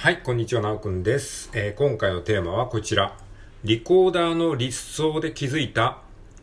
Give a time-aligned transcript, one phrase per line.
[0.00, 3.16] はい、こんにちは、なおくんです、えー、今回のテーマはこちら。
[3.64, 5.98] リコーダーの理想で気づいた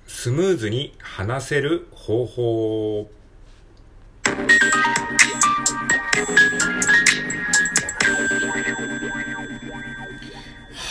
[0.07, 3.09] スムーズに話せる方法。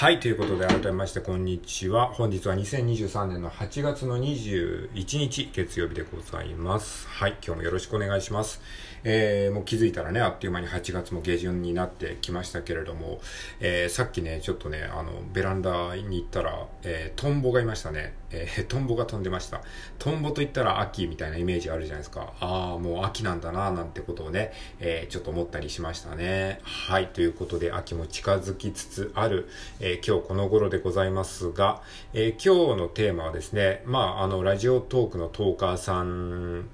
[0.04, 2.08] はい、ということで改めましてこんにちは。
[2.08, 7.08] 本日は2023年の8月の21日月曜日でございます。
[7.08, 8.60] はい、今日もよろしくお願いします。
[9.04, 13.20] えー、もう気づいたらね、あっという間に8月も下旬になってきましたけれども、
[13.60, 18.14] えー、さっきね、ちょっとね、あの、ベランダに行ったら、えー、トンボがいましたね。
[18.30, 19.62] えー、トンボが飛んでました。
[19.98, 22.32] トンボと言ったら秋みたいなイメージあるじゃないですか。
[22.40, 26.60] ああ、もう秋なんだな、なんてことをね、えー、ちょっと思ったりしましたね。
[26.62, 29.48] はい、ということで、秋も近づきつつある、
[29.80, 36.68] えー、今日この頃でございますが、えー、今日のテーマはですね、まあ、あの、ラジオトークのトーカーさん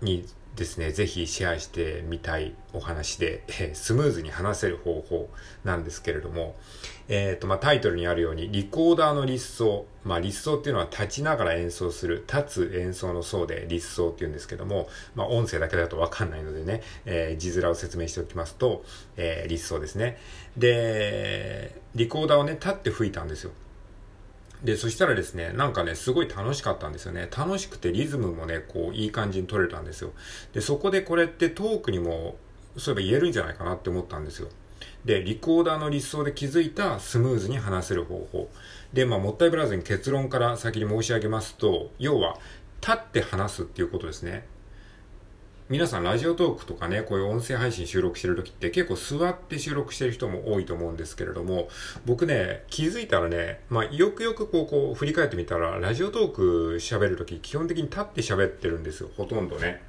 [0.00, 5.30] にですね、ぜひシェアしてみたいお話で、えー、スムーズに話せる方法
[5.64, 6.56] なんですけれども、
[7.08, 9.86] えっ、ー、と、まあ、タイトルにあるように、リコーダーの立奏。
[10.04, 18.84] まあ、立奏っていうのは立ちながら演奏する、立つ演奏の奏で立奏っていうんですけども、まあ、音声だけだとわかんないのでね、えー、字面を説明しておきますと、
[19.16, 20.18] えー、立奏ですね。
[20.56, 23.52] で、リコーダーをね、立って吹いたんですよ。
[24.62, 27.28] で、そしたらですね、なんかね、すごい楽しかったんですよね。
[27.36, 30.12] 楽しくてリズムもね、こう、いい感じに取れたんですよ。
[30.52, 32.36] で、そこでこれってトークにも、
[32.76, 34.48] そういえば言えるんじゃないかなって思ったんですよ。
[35.04, 38.50] で、リコーダーの理想で気づいたスムーズに話せる方法。
[38.92, 42.38] で、まあ、もったいぶらずに結論から先に申し上げますと、要は、
[42.80, 44.44] 立って話すっていうことですね。
[45.72, 51.70] 皆さんラジオトークとかね、こういう音声配信収録してる時って結構座って収録してる人も多いと思うんですけれども、
[52.04, 59.80] 僕ね、気づいたらね、まあ、よくよくこう、こう、振り返ってみたら、ラジオトーク喋る時基本的に立って喋ってるんですよ、ほとんどね。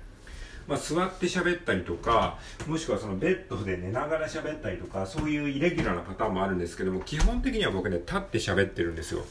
[0.69, 9.25] まあ、座って喋ったりとか、もしくはそのベッドで寝ながら喋ったりとか、そういうイレギュラーなパターンもあるんですけども、基本的には僕ね、立って喋ってるんですよ。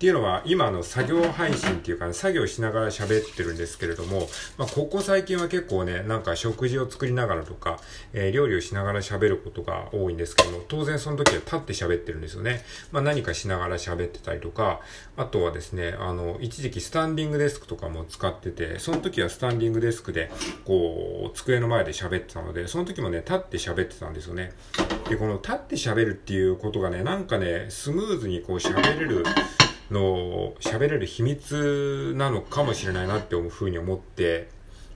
[0.00, 7.78] っていうのは、今の作業配信っていうか、作業しながら喋ってるんですけれども、まあ、ここ最近は結構ね、なんか食事を作りながらとか、
[8.14, 12.64] えー、料理をしながら喋ることが多いんですけども、当然その時は立って喋ってるんですよね。
[12.92, 14.80] まあ、何かしながら喋ってたりとか、
[15.18, 20.30] あとはですね、あの、一時期スタンディングデスクとかも使ってて、その時はスタンディングデスクで、
[20.64, 24.54] こう、机の前で喋ってたので、その時もね、立って喋ってたんですよね。
[25.10, 29.24] で、この立って喋るっていうことがね、なんかね、スムーズにこう喋れる、
[29.90, 34.48] の喋れる秘密なのかもしれないなっていうふうに思って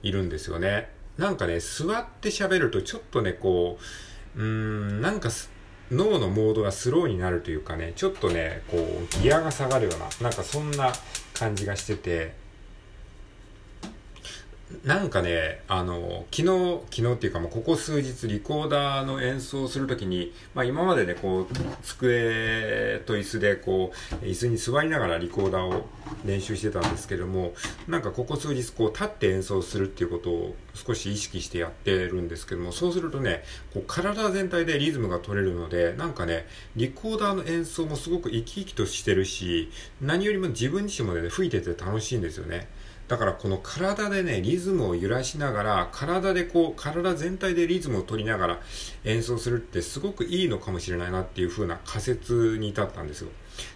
[0.03, 0.89] いるんですよね。
[1.17, 3.77] なんかね、座って喋るとちょっとね、こ
[4.35, 5.29] う、うーん、なんか
[5.91, 10.91] 脳のモードがスローになるというかね、ちょっとね、こう、ギアが下がるような、なんかそんな
[11.33, 12.33] 感じがしてて、
[14.83, 21.47] なんかね、あの、昨日、昨日っていうかもうここ数日リコーダーの演奏するときに、まあ今までね、こう、
[21.83, 23.91] 机と椅子でこ
[24.23, 25.87] う、椅子に座りながらリコーダーを
[26.23, 27.53] 練習してたんですけども、
[27.87, 33.43] なんかここ数日こう立って演奏するっていうことを少し意識してやってるんですけども、そうするとね、
[33.73, 39.69] こう体全体でリズムが取れるので、なんかね、リコーダーの演奏もすごく生き生きとしてるし、
[40.01, 42.67] 何よりも自分自身もね、吹いてて楽しいんですよね。
[43.07, 48.59] だからこの体でね、リズムを揺らしながら、体でこう、体全体でリズムを取りながら
[49.03, 53.29] 演奏するってすごくいいのかもしれないなっていう風な仮説に至ったんですよ。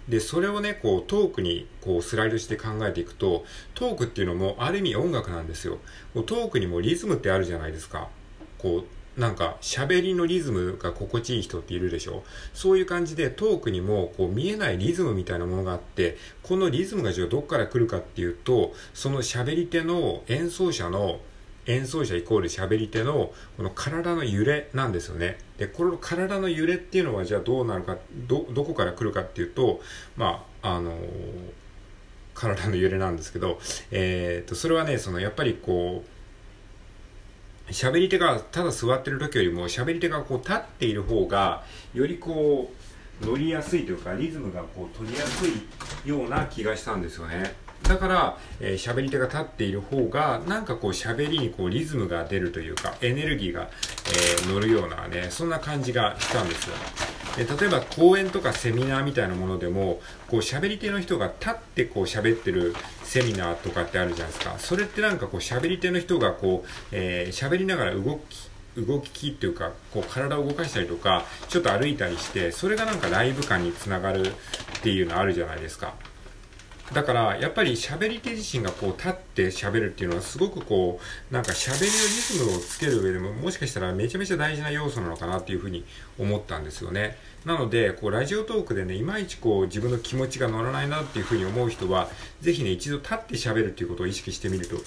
[0.08, 3.46] で、それをね、こう、トークにこう、スライドして考えていくと、
[3.76, 5.78] トークっていうのもある意味音楽なんですよ。
[6.14, 8.10] トークにもリズムってあるじゃないですか。
[8.58, 8.84] こう、
[9.20, 12.24] なんか喋りのリズムが心地いい人っているでしょ
[12.54, 21.20] そういう感じでトークにもこう見えないリズムみたいなものがあってこのリズムがじゃあどっから来るかっていうとその喋り手の演奏者の
[21.66, 25.38] 演奏者イコール喋り手のこの体の揺れなんですよね。
[25.58, 27.98] で、この体の揺れっていうのはじゃあどうなるか、
[28.28, 29.82] ど、どこから来るかっていうと、
[30.18, 30.98] まあ、あのー、
[32.34, 33.60] 体の揺れなんですけど、
[33.92, 36.10] えー、っと、それはね、そのやっぱりこう、
[37.72, 41.64] 喋り手がただ座ってる時よりも喋り手がこう立っている方が
[41.94, 42.72] よりこ
[43.22, 47.54] う乗りやすいというかリズムがこう取りやすいような気がしたんですよね
[47.90, 56.76] だから、えー、喋り手が立っている方がなんかこう喋りにこうリズムが出るというかエネルギーが、えー、乗るようなねそんな感じがしたんですよ。
[57.36, 64.54] で例えば講演とかセミナーみたいなものでもこう喋り手の人が立ってこう喋ってるセミナーとかってあるじゃないですか。
[64.60, 74.32] それってなんかこう喋り手の人がこう、えー、喋りながら動き動きっていうかこう体を動かしたりとかちょっと歩いたりしてそれがなんかライブ感につながるっ
[74.84, 75.96] ていうのあるじゃないですか。
[76.94, 81.00] だから、やっぱり喋り手自身がこう立って喋るっていうのはすごくこ
[81.32, 85.86] う、なんか喋りのリズムをつける上でももしかしたらめちゃめちゃ大事な要素なのかなっていうふうに
[86.18, 87.18] 思ったんですよね。
[87.46, 92.10] なので、こうラジオトークでね、いまいちこう自分の気持ちが乗らないなっていうふうに思う人は、
[92.42, 94.78] ぜひね、一度立って喋るっていうことを意識してみると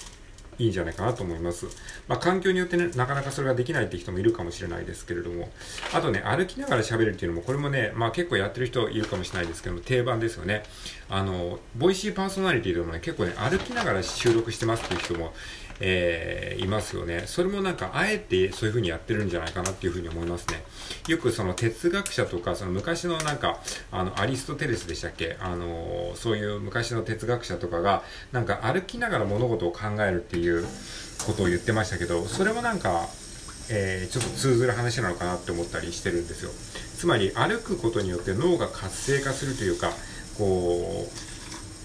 [0.59, 1.67] いいんじゃないかなと思います。
[2.07, 5.51] まあ、環境によってね、なかなかそれができないって人もいるかもしれないですけれども、
[5.93, 10.63] あとね、歩きながら喋るっていうのも、これもね、まあ結構やってる人いるかもしれないですけども、定番ですよね。
[11.09, 15.33] あの、ボイシーパーソナリティでもね、結構ね、歩きながら収録してますっていう人も
[15.79, 17.23] えー、いますよね。
[17.25, 20.63] それもなんか、あえてそういう風にやってるんじゃないかなっていう風に思いますね。
[21.07, 23.59] よくその哲学者とか、その昔のなんか、
[23.91, 25.35] あの、アリストテレスでしたっけ？
[25.41, 30.65] あの、そういう昔の哲学者とかが、なんか歩きながら物事を考えるっていういう
[31.25, 33.07] ことを言ってましたけど、それもなんか、
[33.69, 36.51] えー、ちょっと通ずる話なのかなって思ったりしてるんですよ。
[36.97, 39.91] つまり、歩くことによって脳が活性化するというか、
[40.37, 41.07] こ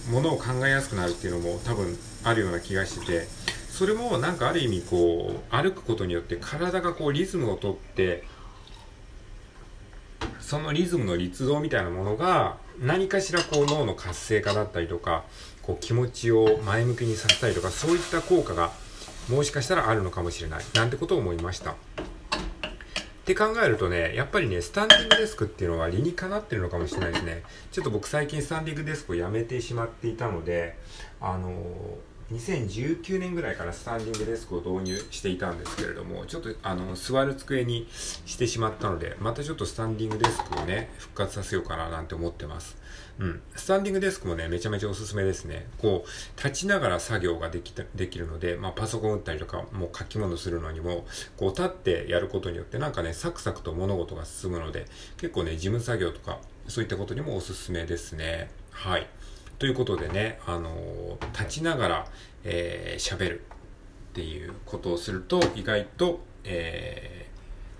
[0.08, 3.28] う、ものを考えやすくなるっていうのも多分あるような気がしてて、
[3.78, 8.24] それもなんかある意味こう歩くことによって体がこうリズムをとって
[10.40, 15.24] そのリズムの律動みたいなものが何かしらこう脳の活性化だったりとか
[15.62, 18.70] こう気持ちを前向きにさせたりとかそういった効果が
[19.28, 21.72] もしかしたらあるのかもしれないなんてことを思いました。
[21.72, 21.74] っ
[23.28, 27.42] て考えるとね、やっぱりね、スタンディングデスクっていうのは理にかなってるのかもしれないですね。
[27.70, 30.78] ちょっと僕最近スタンディングデスクをやめてしまっていたので、
[31.20, 31.52] あの
[32.32, 42.76] 2019年ぐらいからスタンディングデスクを導入していたんですけれども、ちょっとあの座る机にしてしまったので、またちょっとスタンディングデスクをね、復活させようかななんて思ってます。
[43.18, 43.40] うん。
[43.56, 45.66] スタンディングデスクもね、めちゃめちゃおすすめですね。
[45.78, 51.06] こう、立ちながら作業ができた、できるので、まあパソコン打ったりとか、もう書き物するのにも、
[51.38, 54.84] こう立ってやることによってなんかね、サクサクと物事が進むので、
[55.16, 58.50] 結構ね、事務作業とか、そういったことにもおすすめですね。
[58.70, 59.08] はい。
[59.58, 62.06] ということでね、あのー、立ちながら、
[62.44, 63.44] えー、喋る
[64.10, 67.26] っていうことをすると、意外と、え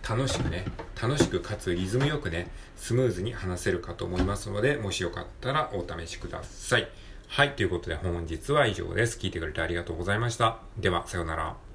[0.03, 0.65] ー、楽しくね、
[1.01, 6.89] 楽しくかつリズムよくね、スムーズに話せるかと思いますので、もしよかったらお試しください。
[7.29, 9.19] はい、ということで本日は以上です。
[9.19, 10.59] 聞いてくれてありがとうございました。
[10.79, 11.68] では、さようなら。